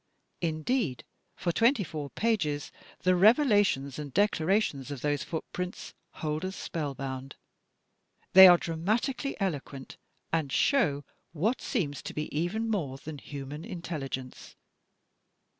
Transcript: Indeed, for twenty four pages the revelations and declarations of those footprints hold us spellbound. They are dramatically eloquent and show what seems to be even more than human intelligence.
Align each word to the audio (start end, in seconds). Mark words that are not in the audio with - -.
Indeed, 0.41 1.03
for 1.35 1.51
twenty 1.51 1.83
four 1.83 2.09
pages 2.09 2.71
the 3.01 3.15
revelations 3.15 3.99
and 3.99 4.11
declarations 4.11 4.89
of 4.89 5.01
those 5.01 5.23
footprints 5.23 5.93
hold 6.25 6.43
us 6.43 6.55
spellbound. 6.55 7.35
They 8.33 8.47
are 8.47 8.57
dramatically 8.57 9.39
eloquent 9.39 9.97
and 10.33 10.51
show 10.51 11.03
what 11.33 11.61
seems 11.61 12.01
to 12.01 12.15
be 12.15 12.35
even 12.35 12.67
more 12.67 12.97
than 12.97 13.19
human 13.19 13.63
intelligence. 13.63 14.55